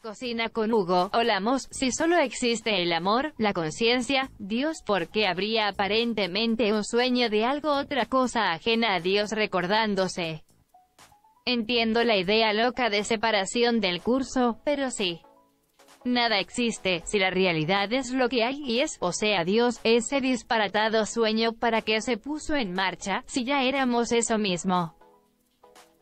Cocina 0.00 0.48
con 0.48 0.72
Hugo. 0.72 1.10
Hablamos, 1.12 1.68
si 1.70 1.92
solo 1.92 2.16
existe 2.16 2.82
el 2.82 2.92
amor, 2.94 3.34
la 3.36 3.52
conciencia, 3.52 4.30
Dios, 4.38 4.82
¿por 4.84 5.08
qué 5.08 5.26
habría 5.26 5.68
aparentemente 5.68 6.72
un 6.72 6.84
sueño 6.84 7.28
de 7.28 7.44
algo 7.44 7.72
otra 7.74 8.06
cosa 8.06 8.52
ajena 8.52 8.94
a 8.94 9.00
Dios 9.00 9.30
recordándose? 9.32 10.42
Entiendo 11.44 12.02
la 12.02 12.16
idea 12.16 12.54
loca 12.54 12.88
de 12.88 13.04
separación 13.04 13.80
del 13.80 14.00
curso, 14.00 14.58
pero 14.64 14.90
sí. 14.90 15.20
Nada 16.02 16.38
existe, 16.38 17.02
si 17.04 17.18
la 17.18 17.28
realidad 17.28 17.92
es 17.92 18.10
lo 18.10 18.30
que 18.30 18.42
hay 18.42 18.62
y 18.64 18.80
es, 18.80 18.96
o 19.00 19.12
sea 19.12 19.44
Dios, 19.44 19.80
ese 19.84 20.22
disparatado 20.22 21.04
sueño 21.04 21.52
para 21.52 21.82
que 21.82 22.00
se 22.00 22.16
puso 22.16 22.56
en 22.56 22.72
marcha, 22.72 23.22
si 23.26 23.44
ya 23.44 23.64
éramos 23.64 24.12
eso 24.12 24.38
mismo. 24.38 24.94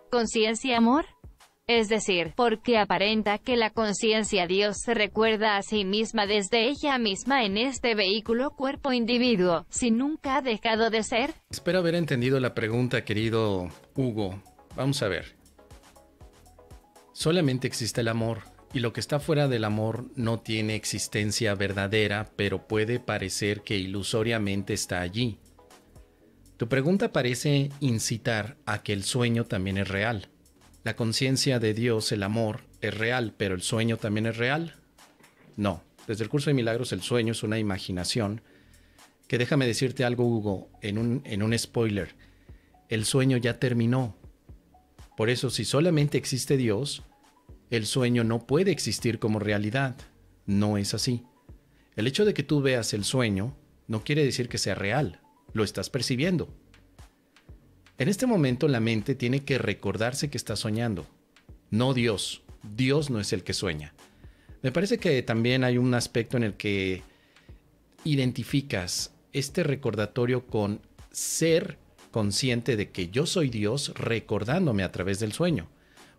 ¿Conciencia 0.08 0.76
amor? 0.76 1.04
Es 1.68 1.90
decir, 1.90 2.32
porque 2.34 2.78
aparenta 2.78 3.36
que 3.36 3.54
la 3.58 3.68
conciencia 3.68 4.46
Dios 4.46 4.78
se 4.82 4.94
recuerda 4.94 5.58
a 5.58 5.62
sí 5.62 5.84
misma 5.84 6.26
desde 6.26 6.66
ella 6.66 6.96
misma 6.96 7.44
en 7.44 7.58
este 7.58 7.94
vehículo 7.94 8.52
cuerpo-individuo, 8.52 9.66
si 9.68 9.90
nunca 9.90 10.38
ha 10.38 10.40
dejado 10.40 10.88
de 10.88 11.02
ser. 11.02 11.34
Espero 11.50 11.80
haber 11.80 11.94
entendido 11.94 12.40
la 12.40 12.54
pregunta, 12.54 13.04
querido 13.04 13.68
Hugo. 13.94 14.42
Vamos 14.76 15.02
a 15.02 15.08
ver. 15.08 15.36
Solamente 17.12 17.66
existe 17.66 18.00
el 18.00 18.08
amor, 18.08 18.44
y 18.72 18.80
lo 18.80 18.94
que 18.94 19.00
está 19.00 19.20
fuera 19.20 19.46
del 19.46 19.64
amor 19.64 20.06
no 20.16 20.40
tiene 20.40 20.74
existencia 20.74 21.54
verdadera, 21.54 22.30
pero 22.34 22.66
puede 22.66 22.98
parecer 22.98 23.60
que 23.60 23.76
ilusoriamente 23.76 24.72
está 24.72 25.02
allí. 25.02 25.38
Tu 26.56 26.66
pregunta 26.66 27.12
parece 27.12 27.68
incitar 27.80 28.56
a 28.64 28.82
que 28.82 28.94
el 28.94 29.04
sueño 29.04 29.44
también 29.44 29.76
es 29.76 29.88
real. 29.88 30.30
¿La 30.88 30.96
conciencia 30.96 31.58
de 31.58 31.74
Dios, 31.74 32.12
el 32.12 32.22
amor, 32.22 32.60
es 32.80 32.96
real, 32.96 33.34
pero 33.36 33.54
el 33.54 33.60
sueño 33.60 33.98
también 33.98 34.24
es 34.24 34.38
real? 34.38 34.74
No. 35.54 35.82
Desde 36.06 36.24
el 36.24 36.30
curso 36.30 36.48
de 36.48 36.54
milagros 36.54 36.92
el 36.92 37.02
sueño 37.02 37.32
es 37.32 37.42
una 37.42 37.58
imaginación 37.58 38.40
que 39.26 39.36
déjame 39.36 39.66
decirte 39.66 40.02
algo, 40.02 40.24
Hugo, 40.24 40.70
en 40.80 40.96
un, 40.96 41.20
en 41.26 41.42
un 41.42 41.58
spoiler. 41.58 42.14
El 42.88 43.04
sueño 43.04 43.36
ya 43.36 43.60
terminó. 43.60 44.16
Por 45.14 45.28
eso, 45.28 45.50
si 45.50 45.66
solamente 45.66 46.16
existe 46.16 46.56
Dios, 46.56 47.02
el 47.68 47.84
sueño 47.84 48.24
no 48.24 48.46
puede 48.46 48.70
existir 48.70 49.18
como 49.18 49.40
realidad. 49.40 49.94
No 50.46 50.78
es 50.78 50.94
así. 50.94 51.22
El 51.96 52.06
hecho 52.06 52.24
de 52.24 52.32
que 52.32 52.44
tú 52.44 52.62
veas 52.62 52.94
el 52.94 53.04
sueño 53.04 53.54
no 53.88 54.04
quiere 54.04 54.24
decir 54.24 54.48
que 54.48 54.56
sea 54.56 54.74
real. 54.74 55.20
Lo 55.52 55.64
estás 55.64 55.90
percibiendo. 55.90 56.48
En 57.98 58.08
este 58.08 58.26
momento 58.26 58.68
la 58.68 58.78
mente 58.78 59.16
tiene 59.16 59.44
que 59.44 59.58
recordarse 59.58 60.30
que 60.30 60.38
está 60.38 60.54
soñando, 60.54 61.04
no 61.70 61.94
Dios. 61.94 62.42
Dios 62.62 63.10
no 63.10 63.18
es 63.18 63.32
el 63.32 63.42
que 63.42 63.52
sueña. 63.52 63.92
Me 64.62 64.70
parece 64.70 64.98
que 64.98 65.20
también 65.22 65.64
hay 65.64 65.78
un 65.78 65.92
aspecto 65.94 66.36
en 66.36 66.44
el 66.44 66.54
que 66.54 67.02
identificas 68.04 69.12
este 69.32 69.64
recordatorio 69.64 70.46
con 70.46 70.80
ser 71.10 71.76
consciente 72.12 72.76
de 72.76 72.90
que 72.90 73.08
yo 73.08 73.26
soy 73.26 73.48
Dios 73.48 73.92
recordándome 73.96 74.84
a 74.84 74.92
través 74.92 75.18
del 75.18 75.32
sueño. 75.32 75.68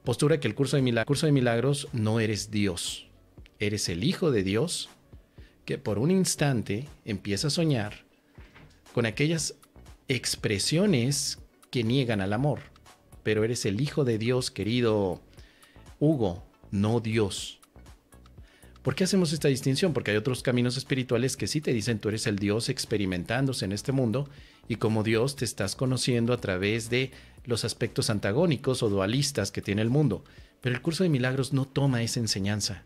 Postura 0.03 0.41
que 0.41 0.49
el 0.49 0.55
curso 0.55 0.75
de, 0.75 0.81
milagros, 0.81 1.07
curso 1.07 1.27
de 1.27 1.31
milagros 1.31 1.87
no 1.93 2.19
eres 2.19 2.51
Dios, 2.51 3.07
eres 3.59 3.87
el 3.87 4.03
Hijo 4.03 4.31
de 4.31 4.43
Dios 4.43 4.89
que 5.63 5.77
por 5.77 5.97
un 5.97 6.11
instante 6.11 6.87
empieza 7.05 7.47
a 7.47 7.51
soñar 7.51 8.05
con 8.93 9.05
aquellas 9.05 9.55
expresiones 10.07 11.39
que 11.71 11.83
niegan 11.83 12.21
al 12.21 12.33
amor. 12.33 12.59
Pero 13.23 13.43
eres 13.43 13.65
el 13.65 13.81
Hijo 13.81 14.05
de 14.05 14.17
Dios, 14.17 14.51
querido 14.51 15.21
Hugo, 15.99 16.43
no 16.71 16.99
Dios. 16.99 17.59
¿Por 18.81 18.95
qué 18.95 19.03
hacemos 19.03 19.33
esta 19.33 19.49
distinción? 19.49 19.93
Porque 19.93 20.11
hay 20.11 20.17
otros 20.17 20.41
caminos 20.41 20.77
espirituales 20.77 21.35
que 21.35 21.47
sí 21.47 21.59
te 21.59 21.73
dicen 21.73 21.99
tú 21.99 22.09
eres 22.09 22.27
el 22.27 22.37
Dios 22.37 22.69
experimentándose 22.69 23.65
en 23.65 23.73
este 23.73 23.91
mundo 23.91 24.29
y 24.67 24.77
como 24.77 25.03
Dios 25.03 25.35
te 25.35 25.45
estás 25.45 25.75
conociendo 25.75 26.31
a 26.31 26.37
través 26.37 26.89
de 26.89 27.11
los 27.45 27.65
aspectos 27.65 28.09
antagónicos 28.09 28.81
o 28.81 28.89
dualistas 28.89 29.51
que 29.51 29.61
tiene 29.61 29.81
el 29.81 29.89
mundo. 29.89 30.23
Pero 30.61 30.75
el 30.75 30.81
curso 30.81 31.03
de 31.03 31.09
milagros 31.09 31.51
no 31.51 31.65
toma 31.65 32.03
esa 32.03 32.19
enseñanza. 32.19 32.83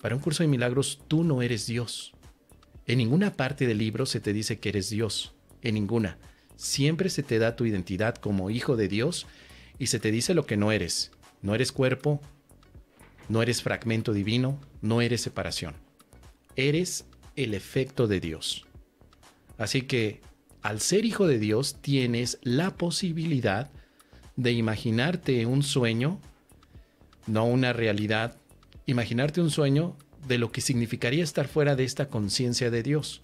Para 0.00 0.14
un 0.14 0.20
curso 0.20 0.42
de 0.42 0.48
milagros 0.48 1.00
tú 1.08 1.24
no 1.24 1.40
eres 1.42 1.66
Dios. 1.66 2.12
En 2.86 2.98
ninguna 2.98 3.32
parte 3.32 3.66
del 3.66 3.78
libro 3.78 4.04
se 4.04 4.20
te 4.20 4.32
dice 4.32 4.58
que 4.58 4.68
eres 4.68 4.90
Dios. 4.90 5.34
En 5.62 5.74
ninguna. 5.74 6.18
Siempre 6.56 7.10
se 7.10 7.22
te 7.22 7.38
da 7.38 7.56
tu 7.56 7.66
identidad 7.66 8.16
como 8.16 8.50
hijo 8.50 8.76
de 8.76 8.88
Dios 8.88 9.26
y 9.78 9.86
se 9.88 10.00
te 10.00 10.10
dice 10.10 10.34
lo 10.34 10.46
que 10.46 10.56
no 10.56 10.72
eres. 10.72 11.12
No 11.42 11.54
eres 11.54 11.70
cuerpo, 11.70 12.20
no 13.28 13.42
eres 13.42 13.62
fragmento 13.62 14.12
divino, 14.12 14.58
no 14.80 15.00
eres 15.00 15.20
separación. 15.20 15.74
Eres 16.56 17.04
el 17.36 17.54
efecto 17.54 18.08
de 18.08 18.20
Dios. 18.20 18.66
Así 19.58 19.82
que 19.82 20.20
al 20.62 20.80
ser 20.80 21.04
hijo 21.04 21.26
de 21.26 21.38
Dios 21.38 21.76
tienes 21.80 22.38
la 22.42 22.76
posibilidad 22.76 23.70
de 24.36 24.52
imaginarte 24.52 25.46
un 25.46 25.62
sueño, 25.62 26.20
no 27.26 27.44
una 27.46 27.72
realidad, 27.72 28.36
imaginarte 28.86 29.40
un 29.40 29.50
sueño 29.50 29.96
de 30.26 30.38
lo 30.38 30.50
que 30.52 30.60
significaría 30.60 31.22
estar 31.22 31.48
fuera 31.48 31.76
de 31.76 31.84
esta 31.84 32.08
conciencia 32.08 32.70
de 32.70 32.82
Dios. 32.82 33.22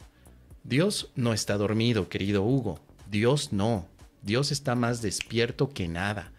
Dios 0.64 1.10
no 1.16 1.32
está 1.32 1.56
dormido, 1.56 2.08
querido 2.08 2.42
Hugo. 2.44 2.80
Dios 3.12 3.52
no. 3.52 3.86
Dios 4.22 4.50
está 4.50 4.74
más 4.74 5.02
despierto 5.02 5.68
que 5.68 5.86
nada. 5.86 6.32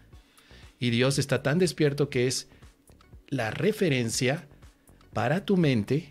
Y 0.80 0.90
Dios 0.90 1.20
está 1.20 1.40
tan 1.40 1.58
despierto 1.58 2.10
que 2.10 2.26
es 2.26 2.48
la 3.28 3.52
referencia 3.52 4.48
para 5.12 5.44
tu 5.44 5.56
mente 5.56 6.10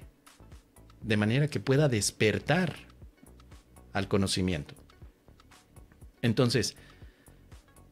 de 1.01 1.17
manera 1.17 1.49
que 1.49 1.59
pueda 1.59 1.89
despertar 1.89 2.75
al 3.91 4.07
conocimiento. 4.07 4.73
Entonces, 6.21 6.77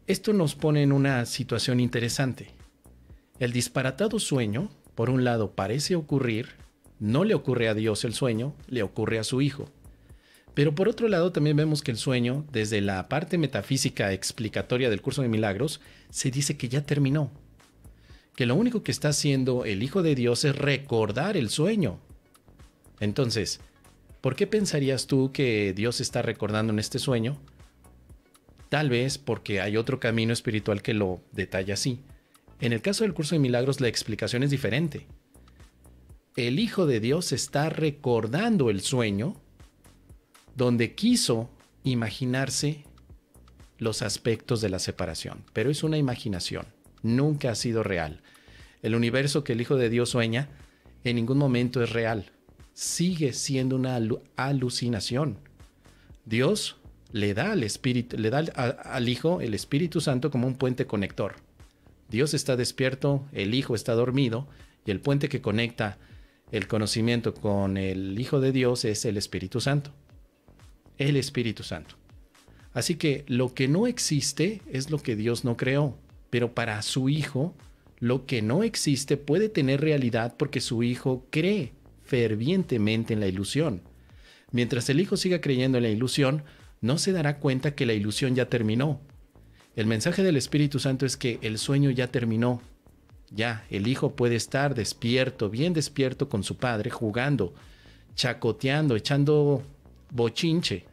esto 0.07 0.31
nos 0.31 0.55
pone 0.55 0.81
en 0.81 0.93
una 0.93 1.25
situación 1.25 1.81
interesante. 1.81 2.51
El 3.37 3.51
disparatado 3.51 4.17
sueño, 4.17 4.71
por 4.95 5.09
un 5.09 5.25
lado, 5.25 5.55
parece 5.55 5.97
ocurrir, 5.97 6.55
no 6.99 7.25
le 7.25 7.35
ocurre 7.35 7.67
a 7.67 7.73
Dios 7.73 8.05
el 8.05 8.13
sueño, 8.13 8.55
le 8.67 8.81
ocurre 8.81 9.19
a 9.19 9.25
su 9.25 9.41
Hijo. 9.41 9.69
Pero 10.53 10.75
por 10.75 10.89
otro 10.89 11.07
lado 11.07 11.31
también 11.31 11.55
vemos 11.55 11.81
que 11.81 11.91
el 11.91 11.97
sueño, 11.97 12.45
desde 12.51 12.81
la 12.81 13.07
parte 13.07 13.37
metafísica 13.37 14.11
explicatoria 14.11 14.89
del 14.89 15.01
curso 15.01 15.21
de 15.21 15.29
milagros, 15.29 15.79
se 16.09 16.29
dice 16.29 16.57
que 16.57 16.67
ya 16.67 16.81
terminó. 16.81 17.31
Que 18.35 18.45
lo 18.45 18.55
único 18.55 18.83
que 18.83 18.91
está 18.91 19.09
haciendo 19.09 19.65
el 19.65 19.81
Hijo 19.83 20.03
de 20.03 20.15
Dios 20.15 20.43
es 20.43 20.55
recordar 20.55 21.37
el 21.37 21.49
sueño. 21.49 21.99
Entonces, 22.99 23.61
¿por 24.19 24.35
qué 24.35 24.45
pensarías 24.45 25.07
tú 25.07 25.31
que 25.31 25.73
Dios 25.73 26.01
está 26.01 26.21
recordando 26.21 26.73
en 26.73 26.79
este 26.79 26.99
sueño? 26.99 27.39
Tal 28.69 28.89
vez 28.89 29.17
porque 29.17 29.61
hay 29.61 29.77
otro 29.77 29.99
camino 29.99 30.33
espiritual 30.33 30.81
que 30.81 30.93
lo 30.93 31.21
detalla 31.31 31.75
así. 31.75 31.99
En 32.59 32.73
el 32.73 32.81
caso 32.81 33.03
del 33.03 33.13
curso 33.13 33.35
de 33.35 33.39
milagros 33.39 33.81
la 33.81 33.87
explicación 33.87 34.43
es 34.43 34.51
diferente. 34.51 35.07
El 36.35 36.59
Hijo 36.59 36.85
de 36.85 36.99
Dios 36.99 37.31
está 37.31 37.69
recordando 37.69 38.69
el 38.69 38.81
sueño 38.81 39.35
donde 40.55 40.95
quiso 40.95 41.49
imaginarse 41.83 42.83
los 43.77 44.01
aspectos 44.01 44.61
de 44.61 44.69
la 44.69 44.79
separación, 44.79 45.43
pero 45.53 45.71
es 45.71 45.83
una 45.83 45.97
imaginación, 45.97 46.67
nunca 47.01 47.51
ha 47.51 47.55
sido 47.55 47.83
real. 47.83 48.21
El 48.81 48.95
universo 48.95 49.43
que 49.43 49.53
el 49.53 49.61
Hijo 49.61 49.75
de 49.75 49.89
Dios 49.89 50.09
sueña 50.09 50.49
en 51.03 51.15
ningún 51.15 51.37
momento 51.37 51.81
es 51.81 51.91
real, 51.91 52.31
sigue 52.73 53.33
siendo 53.33 53.75
una 53.75 53.99
alucinación. 54.35 55.39
Dios 56.25 56.77
le 57.11 57.33
da 57.33 57.53
al 57.53 57.63
espíritu, 57.63 58.17
le 58.17 58.29
da 58.29 58.39
al 58.39 59.09
Hijo 59.09 59.41
el 59.41 59.53
Espíritu 59.53 59.99
Santo 59.99 60.29
como 60.29 60.47
un 60.47 60.55
puente 60.55 60.85
conector. 60.85 61.35
Dios 62.09 62.33
está 62.33 62.55
despierto, 62.55 63.25
el 63.31 63.55
Hijo 63.55 63.73
está 63.73 63.93
dormido 63.93 64.47
y 64.85 64.91
el 64.91 64.99
puente 64.99 65.27
que 65.27 65.41
conecta 65.41 65.97
el 66.51 66.67
conocimiento 66.67 67.33
con 67.33 67.77
el 67.77 68.19
Hijo 68.19 68.41
de 68.41 68.51
Dios 68.51 68.85
es 68.85 69.05
el 69.05 69.17
Espíritu 69.17 69.59
Santo 69.59 69.91
el 71.09 71.17
Espíritu 71.17 71.63
Santo. 71.63 71.95
Así 72.73 72.95
que 72.95 73.25
lo 73.27 73.53
que 73.53 73.67
no 73.67 73.87
existe 73.87 74.61
es 74.71 74.89
lo 74.91 74.99
que 74.99 75.15
Dios 75.15 75.43
no 75.43 75.57
creó, 75.57 75.97
pero 76.29 76.53
para 76.53 76.81
su 76.81 77.09
Hijo, 77.09 77.53
lo 77.99 78.25
que 78.25 78.41
no 78.41 78.63
existe 78.63 79.17
puede 79.17 79.49
tener 79.49 79.81
realidad 79.81 80.35
porque 80.37 80.61
su 80.61 80.83
Hijo 80.83 81.27
cree 81.29 81.73
fervientemente 82.03 83.13
en 83.13 83.19
la 83.19 83.27
ilusión. 83.27 83.81
Mientras 84.51 84.89
el 84.89 84.99
Hijo 84.99 85.17
siga 85.17 85.41
creyendo 85.41 85.77
en 85.77 85.83
la 85.83 85.89
ilusión, 85.89 86.43
no 86.81 86.97
se 86.97 87.11
dará 87.11 87.37
cuenta 87.37 87.75
que 87.75 87.85
la 87.85 87.93
ilusión 87.93 88.35
ya 88.35 88.47
terminó. 88.47 88.99
El 89.75 89.85
mensaje 89.85 90.23
del 90.23 90.35
Espíritu 90.35 90.79
Santo 90.79 91.05
es 91.05 91.15
que 91.15 91.39
el 91.41 91.57
sueño 91.57 91.91
ya 91.91 92.07
terminó. 92.07 92.61
Ya, 93.29 93.65
el 93.69 93.87
Hijo 93.87 94.15
puede 94.15 94.35
estar 94.35 94.75
despierto, 94.75 95.49
bien 95.49 95.73
despierto 95.73 96.27
con 96.27 96.43
su 96.43 96.57
Padre, 96.57 96.89
jugando, 96.89 97.53
chacoteando, 98.15 98.95
echando 98.95 99.63
bochinche, 100.09 100.85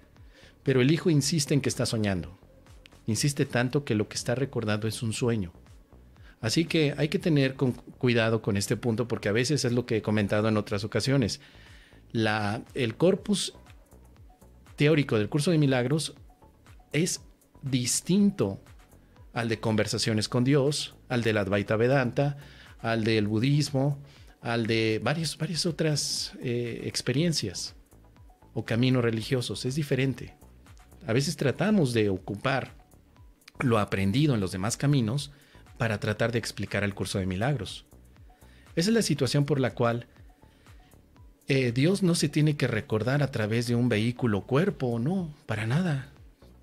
pero 0.68 0.82
el 0.82 0.90
hijo 0.90 1.08
insiste 1.08 1.54
en 1.54 1.62
que 1.62 1.70
está 1.70 1.86
soñando. 1.86 2.38
Insiste 3.06 3.46
tanto 3.46 3.86
que 3.86 3.94
lo 3.94 4.06
que 4.06 4.16
está 4.16 4.34
recordando 4.34 4.86
es 4.86 5.02
un 5.02 5.14
sueño. 5.14 5.50
Así 6.42 6.66
que 6.66 6.94
hay 6.98 7.08
que 7.08 7.18
tener 7.18 7.54
cuidado 7.54 8.42
con 8.42 8.58
este 8.58 8.76
punto 8.76 9.08
porque 9.08 9.30
a 9.30 9.32
veces 9.32 9.64
es 9.64 9.72
lo 9.72 9.86
que 9.86 9.96
he 9.96 10.02
comentado 10.02 10.46
en 10.46 10.58
otras 10.58 10.84
ocasiones. 10.84 11.40
El 12.12 12.96
corpus 12.98 13.54
teórico 14.76 15.16
del 15.16 15.30
curso 15.30 15.52
de 15.52 15.56
milagros 15.56 16.14
es 16.92 17.22
distinto 17.62 18.60
al 19.32 19.48
de 19.48 19.60
conversaciones 19.60 20.28
con 20.28 20.44
Dios, 20.44 20.96
al 21.08 21.22
del 21.22 21.38
Advaita 21.38 21.76
Vedanta, 21.76 22.36
al 22.80 23.04
del 23.04 23.26
budismo, 23.26 24.02
al 24.42 24.66
de 24.66 25.00
varias, 25.02 25.38
varias 25.38 25.64
otras 25.64 26.34
eh, 26.42 26.82
experiencias 26.84 27.74
o 28.52 28.66
caminos 28.66 29.02
religiosos. 29.02 29.64
Es 29.64 29.74
diferente. 29.74 30.36
A 31.08 31.14
veces 31.14 31.36
tratamos 31.36 31.94
de 31.94 32.10
ocupar 32.10 32.74
lo 33.60 33.78
aprendido 33.78 34.34
en 34.34 34.40
los 34.40 34.52
demás 34.52 34.76
caminos 34.76 35.32
para 35.78 35.98
tratar 36.00 36.32
de 36.32 36.38
explicar 36.38 36.84
el 36.84 36.94
curso 36.94 37.18
de 37.18 37.24
milagros. 37.24 37.86
Esa 38.76 38.90
es 38.90 38.94
la 38.94 39.00
situación 39.00 39.46
por 39.46 39.58
la 39.58 39.72
cual 39.74 40.06
eh, 41.46 41.72
Dios 41.72 42.02
no 42.02 42.14
se 42.14 42.28
tiene 42.28 42.58
que 42.58 42.66
recordar 42.66 43.22
a 43.22 43.30
través 43.30 43.66
de 43.66 43.74
un 43.74 43.88
vehículo 43.88 44.42
cuerpo, 44.42 44.98
no, 44.98 45.34
para 45.46 45.66
nada. 45.66 46.12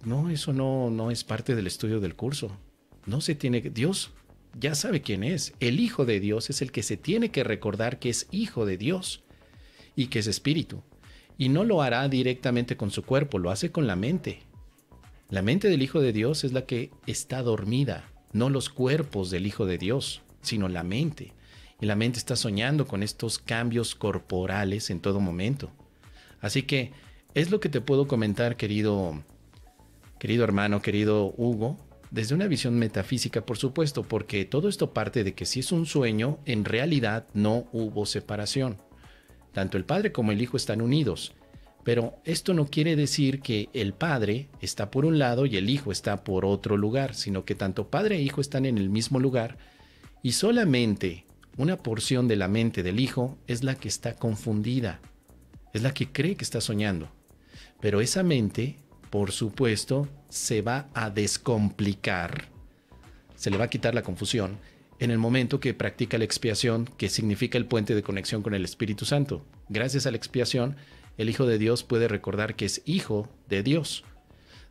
No, 0.03 0.29
eso 0.29 0.53
no, 0.53 0.91
no 0.91 1.09
es 1.09 1.23
parte 1.23 1.55
del 1.55 1.65
estudio 1.65 1.99
del 1.99 2.15
curso. 2.15 2.55
No 3.07 3.21
se 3.21 3.33
tiene 3.33 3.63
que... 3.63 3.71
Dios 3.71 4.11
ya 4.59 4.75
sabe 4.75 5.01
quién 5.01 5.23
es. 5.23 5.55
El 5.59 5.79
Hijo 5.79 6.05
de 6.05 6.19
Dios 6.19 6.51
es 6.51 6.61
el 6.61 6.71
que 6.71 6.83
se 6.83 6.97
tiene 6.97 7.31
que 7.31 7.43
recordar 7.43 7.97
que 7.97 8.11
es 8.11 8.27
Hijo 8.29 8.67
de 8.67 8.77
Dios 8.77 9.23
y 9.95 10.05
que 10.07 10.19
es 10.19 10.27
espíritu. 10.27 10.83
Y 11.37 11.49
no 11.49 11.63
lo 11.63 11.81
hará 11.81 12.07
directamente 12.07 12.77
con 12.77 12.91
su 12.91 13.03
cuerpo, 13.03 13.39
lo 13.39 13.51
hace 13.51 13.71
con 13.71 13.87
la 13.87 13.95
mente. 13.95 14.39
La 15.29 15.41
mente 15.41 15.69
del 15.69 15.81
Hijo 15.81 16.01
de 16.01 16.13
Dios 16.13 16.43
es 16.43 16.53
la 16.53 16.65
que 16.65 16.91
está 17.07 17.41
dormida, 17.41 18.11
no 18.31 18.49
los 18.49 18.69
cuerpos 18.69 19.31
del 19.31 19.47
Hijo 19.47 19.65
de 19.65 19.77
Dios, 19.77 20.21
sino 20.41 20.69
la 20.69 20.83
mente. 20.83 21.33
Y 21.81 21.87
la 21.87 21.95
mente 21.95 22.19
está 22.19 22.35
soñando 22.35 22.85
con 22.87 23.03
estos 23.03 23.39
cambios 23.39 23.95
corporales 23.95 24.89
en 24.89 25.01
todo 25.01 25.19
momento. 25.19 25.71
Así 26.39 26.63
que 26.63 26.93
es 27.33 27.51
lo 27.51 27.59
que 27.59 27.69
te 27.69 27.81
puedo 27.81 28.07
comentar, 28.07 28.55
querido, 28.55 29.23
querido 30.19 30.43
hermano, 30.43 30.81
querido 30.81 31.33
Hugo, 31.35 31.77
desde 32.11 32.33
una 32.33 32.47
visión 32.47 32.79
metafísica, 32.79 33.45
por 33.45 33.57
supuesto, 33.57 34.03
porque 34.03 34.45
todo 34.45 34.69
esto 34.69 34.93
parte 34.93 35.23
de 35.23 35.33
que 35.33 35.45
si 35.45 35.59
es 35.59 35.71
un 35.73 35.85
sueño, 35.85 36.39
en 36.45 36.63
realidad 36.63 37.27
no 37.33 37.67
hubo 37.73 38.05
separación. 38.05 38.77
Tanto 39.55 39.77
el 39.77 39.85
Padre 39.85 40.11
como 40.11 40.33
el 40.33 40.41
Hijo 40.41 40.57
están 40.57 40.81
unidos. 40.81 41.31
Pero 41.85 42.17
esto 42.25 42.53
no 42.53 42.65
quiere 42.65 42.97
decir 42.97 43.39
que 43.39 43.69
el 43.71 43.93
Padre 43.93 44.49
está 44.59 44.91
por 44.91 45.05
un 45.05 45.17
lado 45.17 45.45
y 45.45 45.55
el 45.55 45.69
Hijo 45.69 45.93
está 45.93 46.25
por 46.25 46.43
otro 46.43 46.75
lugar, 46.75 47.15
sino 47.15 47.45
que 47.45 47.55
tanto 47.55 47.89
Padre 47.89 48.17
e 48.17 48.21
Hijo 48.21 48.41
están 48.41 48.65
en 48.65 48.77
el 48.77 48.89
mismo 48.89 49.17
lugar 49.17 49.57
y 50.21 50.33
solamente 50.33 51.25
una 51.55 51.77
porción 51.77 52.27
de 52.27 52.35
la 52.35 52.49
mente 52.49 52.83
del 52.83 52.99
Hijo 52.99 53.37
es 53.47 53.63
la 53.63 53.75
que 53.75 53.87
está 53.87 54.17
confundida, 54.17 54.99
es 55.71 55.83
la 55.83 55.93
que 55.93 56.11
cree 56.11 56.35
que 56.35 56.43
está 56.43 56.59
soñando. 56.59 57.07
Pero 57.79 58.01
esa 58.01 58.23
mente, 58.23 58.75
por 59.09 59.31
supuesto, 59.31 60.09
se 60.27 60.63
va 60.63 60.89
a 60.93 61.09
descomplicar, 61.09 62.49
se 63.37 63.49
le 63.51 63.57
va 63.57 63.65
a 63.65 63.69
quitar 63.69 63.95
la 63.95 64.03
confusión 64.03 64.57
en 64.99 65.11
el 65.11 65.17
momento 65.17 65.59
que 65.59 65.73
practica 65.73 66.17
la 66.17 66.23
expiación, 66.23 66.89
que 66.97 67.09
significa 67.09 67.57
el 67.57 67.65
puente 67.65 67.95
de 67.95 68.03
conexión 68.03 68.41
con 68.41 68.53
el 68.53 68.63
Espíritu 68.63 69.05
Santo. 69.05 69.45
Gracias 69.69 70.05
a 70.05 70.11
la 70.11 70.17
expiación, 70.17 70.77
el 71.17 71.29
Hijo 71.29 71.45
de 71.45 71.57
Dios 71.57 71.83
puede 71.83 72.07
recordar 72.07 72.55
que 72.55 72.65
es 72.65 72.81
hijo 72.85 73.29
de 73.49 73.63
Dios, 73.63 74.03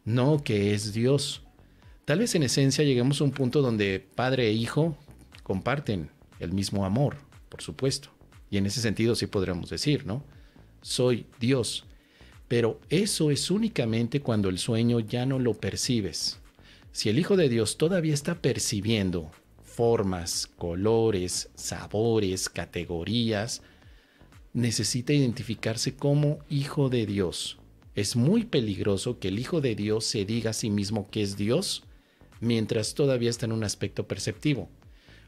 no 0.05 0.43
que 0.43 0.75
es 0.75 0.93
Dios. 0.93 1.43
Tal 2.05 2.19
vez 2.19 2.35
en 2.35 2.43
esencia 2.43 2.85
lleguemos 2.85 3.21
a 3.21 3.25
un 3.25 3.31
punto 3.31 3.63
donde 3.63 4.01
padre 4.15 4.49
e 4.49 4.53
hijo 4.53 4.97
comparten 5.43 6.11
el 6.41 6.53
mismo 6.53 6.85
amor, 6.85 7.17
por 7.49 7.63
supuesto. 7.63 8.11
Y 8.51 8.59
en 8.59 8.67
ese 8.67 8.81
sentido 8.81 9.15
sí 9.15 9.27
podríamos 9.27 9.71
decir, 9.71 10.07
¿no? 10.07 10.25
Soy 10.83 11.27
Dios. 11.41 11.87
Pero 12.47 12.81
eso 12.91 13.31
es 13.31 13.51
únicamente 13.51 14.21
cuando 14.21 14.49
el 14.49 14.59
sueño 14.59 15.01
ya 15.01 15.25
no 15.25 15.39
lo 15.39 15.55
percibes. 15.55 16.39
Si 16.93 17.09
el 17.09 17.19
Hijo 17.19 17.37
de 17.37 17.49
Dios 17.49 17.79
todavía 17.79 18.15
está 18.15 18.41
percibiendo 18.41 19.31
formas, 19.75 20.49
colores, 20.57 21.51
sabores, 21.57 22.49
categorías, 22.49 23.63
necesita 24.53 25.13
identificarse 25.13 25.97
como 25.97 26.39
hijo 26.49 26.89
de 26.89 27.07
Dios. 27.07 27.59
Es 27.95 28.15
muy 28.17 28.45
peligroso 28.45 29.19
que 29.19 29.29
el 29.29 29.39
hijo 29.39 29.61
de 29.61 29.75
Dios 29.75 30.05
se 30.05 30.25
diga 30.25 30.51
a 30.51 30.55
sí 30.55 30.71
mismo 30.71 31.11
que 31.11 31.23
es 31.23 31.37
Dios 31.37 31.85
mientras 32.41 32.95
todavía 32.95 33.31
está 33.31 33.47
en 33.47 33.53
un 33.53 33.65
aspecto 33.65 34.07
perceptivo, 34.07 34.69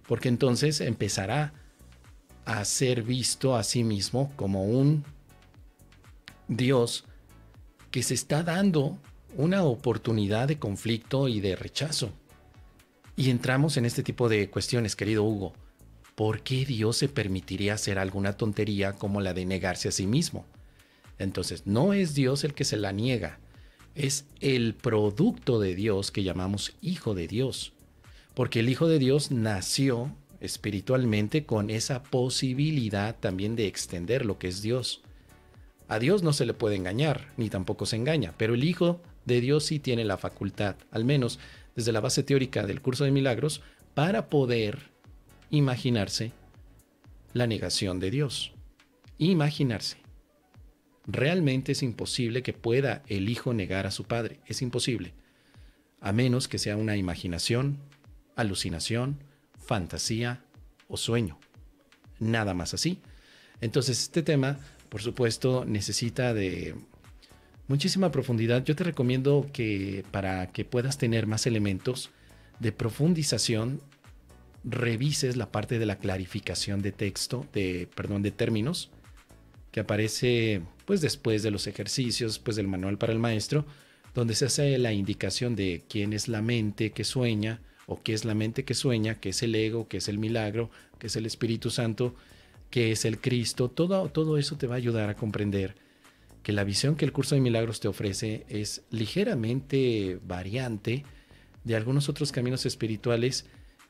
porque 0.06 0.28
entonces 0.28 0.81
empezará 0.81 1.54
a 2.44 2.64
ser 2.64 3.02
visto 3.02 3.56
a 3.56 3.64
sí 3.64 3.82
mismo 3.82 4.32
como 4.37 4.64
un 4.64 5.04
Dios 6.46 7.04
que 7.90 8.02
se 8.02 8.14
está 8.14 8.42
dando 8.42 8.99
una 9.37 9.64
oportunidad 9.64 10.49
de 10.49 10.58
conflicto 10.58 11.28
y 11.28 11.40
de 11.40 11.56
rechazo. 11.56 12.12
Y 13.16 13.30
entramos 13.30 13.76
en 13.76 13.86
este 13.86 14.02
tipo 14.02 14.28
de 14.28 14.50
cuestiones, 14.50 14.94
querido 14.94 15.24
Hugo. 15.24 15.54
¿por 16.16 16.40
qué 16.40 16.64
Dios 16.64 16.96
se 16.96 17.08
permitiría 17.08 17.74
hacer 17.74 17.98
alguna 17.98 18.36
tontería 18.36 18.94
como 18.94 19.20
la 19.20 19.34
de 19.34 19.44
negarse 19.44 19.88
a 19.88 19.92
sí 19.92 20.06
mismo? 20.06 20.44
Entonces, 21.18 21.66
no 21.66 21.92
es 21.92 22.14
Dios 22.14 22.42
el 22.42 22.54
que 22.54 22.64
se 22.64 22.76
la 22.76 22.90
niega, 22.90 23.38
es 23.94 24.26
el 24.40 24.74
producto 24.74 25.60
de 25.60 25.74
Dios 25.74 26.10
que 26.10 26.24
llamamos 26.24 26.74
Hijo 26.80 27.14
de 27.14 27.28
Dios, 27.28 27.74
porque 28.34 28.60
el 28.60 28.68
Hijo 28.68 28.88
de 28.88 28.98
Dios 28.98 29.30
nació 29.30 30.14
espiritualmente 30.40 31.44
con 31.44 31.70
esa 31.70 32.02
posibilidad 32.02 33.16
también 33.18 33.54
de 33.54 33.66
extender 33.66 34.26
lo 34.26 34.38
que 34.38 34.48
es 34.48 34.62
Dios. 34.62 35.02
A 35.88 35.98
Dios 35.98 36.22
no 36.22 36.32
se 36.32 36.46
le 36.46 36.54
puede 36.54 36.76
engañar, 36.76 37.32
ni 37.36 37.48
tampoco 37.50 37.86
se 37.86 37.96
engaña, 37.96 38.34
pero 38.36 38.54
el 38.54 38.64
Hijo 38.64 39.00
de 39.26 39.40
Dios 39.40 39.64
sí 39.64 39.78
tiene 39.78 40.04
la 40.04 40.18
facultad, 40.18 40.76
al 40.90 41.04
menos 41.04 41.38
desde 41.76 41.93
la 41.93 42.00
base 42.00 42.23
teórica 42.23 42.67
del 42.67 42.82
curso 42.82 43.05
de 43.05 43.12
milagros, 43.12 43.62
para 43.94 44.28
poder 44.28 44.90
imaginarse 45.50 46.32
la 47.32 47.46
negación 47.46 48.00
de 48.00 48.11
Dios. 48.11 48.52
Imaginarse. 49.19 49.99
Realmente 51.06 51.73
es 51.73 51.82
imposible 51.82 52.43
que 52.43 52.52
pueda 52.52 53.02
el 53.06 53.28
hijo 53.28 53.55
negar 53.55 53.87
a 53.87 53.90
su 53.90 54.05
padre. 54.05 54.40
Es 54.46 54.61
imposible. 54.62 55.14
A 56.00 56.12
menos 56.12 56.49
que 56.49 56.58
sea 56.58 56.76
una 56.76 56.96
imaginación, 56.96 57.78
alucinación, 58.34 59.23
fantasía 59.58 60.44
o 60.88 60.96
sueño. 60.96 61.38
Nada 62.19 62.55
más 62.55 62.75
así. 62.75 63.00
Entonces 63.61 64.02
este 64.02 64.23
tema, 64.23 64.58
por 64.88 65.02
supuesto, 65.02 65.64
necesita 65.64 66.35
de 66.35 66.75
muchísima 67.68 68.11
profundidad. 68.11 68.64
Yo 68.64 68.76
te 68.76 68.85
recomiendo 68.85 69.49
que 69.52 70.04
para 70.11 70.49
que 70.49 70.64
puedas 70.64 70.99
tener 70.99 71.26
más 71.26 71.46
elementos 71.46 72.11
de 72.61 72.73
profundización, 72.73 73.80
revises 74.64 75.37
la 75.37 75.52
parte 75.52 75.78
de 75.78 75.87
la 75.87 75.99
clarificación 75.99 76.82
de 76.82 76.92
texto, 76.92 77.46
de, 77.52 77.88
perdón, 77.94 78.23
de 78.23 78.32
términos, 78.32 78.90
que 79.70 79.80
aparece 79.80 80.62
pues 80.85 81.00
después 81.00 81.42
de 81.42 81.50
los 81.50 81.66
ejercicios, 81.66 82.35
después 82.35 82.56
del 82.56 82.68
manual 82.68 82.99
para 82.99 83.12
el 83.12 83.18
maestro, 83.18 83.66
donde 84.14 84.35
se 84.35 84.46
hace 84.46 84.78
la 84.78 84.92
indicación 84.92 85.54
de 85.54 85.85
quién 85.88 86.12
es 86.12 86.28
la 86.28 86.42
mente 86.42 86.92
que 86.92 87.04
sueña, 87.04 87.61
o 87.87 88.02
qué 88.02 88.14
es 88.14 88.25
la 88.25 88.35
mente 88.35 88.64
que 88.64 88.75
sueña, 88.75 89.20
qué 89.20 89.28
es 89.30 89.42
el 89.42 89.54
ego, 89.54 89.88
qué 89.88 89.99
es 89.99 90.08
el 90.08 90.18
milagro, 90.18 90.70
qué 90.99 91.06
es 91.06 91.16
el 91.16 91.26
Espíritu 91.26 91.70
Santo, 91.70 92.14
qué 92.70 92.90
es 92.92 93.04
el 93.04 93.20
Cristo. 93.20 93.68
Todo, 93.68 94.08
todo 94.08 94.38
eso 94.38 94.56
te 94.56 94.66
va 94.66 94.75
a 94.75 94.78
ayudar 94.78 95.08
a 95.08 95.14
comprender 95.14 95.76
que 96.47 96.53
la 96.53 96.62
visión 96.62 96.95
que 96.95 97.05
el 97.05 97.11
curso 97.11 97.35
de 97.35 97.41
milagros 97.41 97.81
te 97.81 97.88
ofrece 97.88 98.47
es 98.49 98.85
ligeramente 98.93 100.21
variante 100.25 101.05
de 101.65 101.75
algunos 101.75 102.09
otros 102.09 102.31
caminos 102.31 102.67
espirituales 102.67 103.47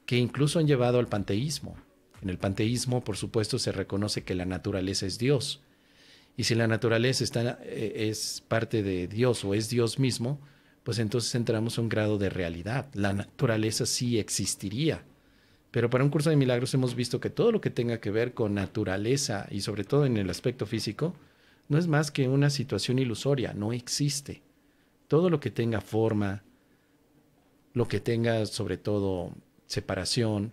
que 0.07 0.17
incluso 0.17 0.59
han 0.59 0.67
llevado 0.67 0.99
al 0.99 1.07
panteísmo. 1.07 1.77
En 2.23 2.31
el 2.31 2.39
panteísmo, 2.39 3.05
por 3.05 3.19
supuesto, 3.19 3.59
se 3.59 3.73
reconoce 3.73 4.25
que 4.25 4.35
la 4.35 4.47
naturaleza 4.47 5.05
es 5.05 5.19
Dios. 5.19 5.61
Y 6.35 6.45
si 6.45 6.55
la 6.55 6.67
naturaleza 6.67 7.25
está, 7.25 7.59
eh, 7.63 8.09
es 8.09 8.43
parte 8.49 8.83
de 8.83 9.07
Dios 9.07 9.45
o 9.45 9.53
es 9.53 9.69
Dios 9.69 9.99
mismo, 9.99 10.41
pues 10.83 10.99
entonces 10.99 11.35
entramos 11.35 11.77
a 11.77 11.83
un 11.83 11.91
grado 11.91 12.17
de 12.17 12.31
realidad. 12.31 12.89
La 12.95 13.13
naturaleza 13.13 13.85
sí 13.85 14.19
existiría. 14.19 15.05
Pero 15.73 15.91
para 15.91 16.05
un 16.05 16.11
curso 16.11 16.31
de 16.31 16.37
milagros 16.37 16.73
hemos 16.73 16.95
visto 16.95 17.21
que 17.21 17.29
todo 17.29 17.53
lo 17.53 17.61
que 17.61 17.69
tenga 17.69 18.01
que 18.01 18.11
ver 18.11 18.33
con 18.33 18.55
naturaleza 18.55 19.47
y 19.51 19.61
sobre 19.61 19.85
todo 19.85 20.07
en 20.07 20.17
el 20.17 20.31
aspecto 20.31 20.65
físico, 20.65 21.15
no 21.69 21.79
es 21.79 21.87
más 21.87 22.11
que 22.11 22.29
una 22.29 22.51
situación 22.51 22.99
ilusoria, 22.99 23.53
no 23.55 23.73
existe. 23.73 24.43
Todo 25.09 25.31
lo 25.31 25.41
que 25.41 25.51
tenga 25.51 25.81
forma, 25.81 26.43
lo 27.73 27.89
que 27.89 28.01
tenga 28.01 28.45
sobre 28.47 28.77
todo 28.77 29.33
separación, 29.67 30.53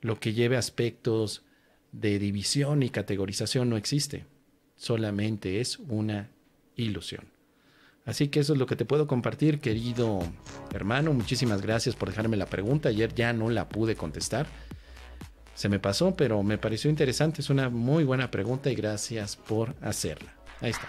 lo 0.00 0.20
que 0.20 0.32
lleve 0.32 0.56
aspectos 0.56 1.42
de 1.92 2.18
división 2.18 2.82
y 2.82 2.90
categorización 2.90 3.68
no 3.68 3.76
existe, 3.76 4.26
solamente 4.76 5.60
es 5.60 5.78
una 5.78 6.30
ilusión. 6.76 7.26
Así 8.04 8.28
que 8.28 8.40
eso 8.40 8.54
es 8.54 8.58
lo 8.58 8.66
que 8.66 8.76
te 8.76 8.86
puedo 8.86 9.06
compartir, 9.06 9.60
querido 9.60 10.20
hermano. 10.72 11.12
Muchísimas 11.12 11.60
gracias 11.60 11.94
por 11.94 12.08
dejarme 12.08 12.38
la 12.38 12.46
pregunta. 12.46 12.88
Ayer 12.88 13.14
ya 13.14 13.34
no 13.34 13.50
la 13.50 13.68
pude 13.68 13.96
contestar. 13.96 14.46
Se 15.58 15.68
me 15.68 15.80
pasó, 15.80 16.14
pero 16.14 16.40
me 16.44 16.56
pareció 16.56 16.88
interesante. 16.88 17.40
Es 17.40 17.50
una 17.50 17.68
muy 17.68 18.04
buena 18.04 18.30
pregunta 18.30 18.70
y 18.70 18.76
gracias 18.76 19.34
por 19.34 19.74
hacerla. 19.82 20.32
Ahí 20.60 20.70
está. 20.70 20.86